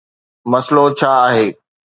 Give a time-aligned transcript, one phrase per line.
[0.51, 1.47] مسئلو ڇا آهي؟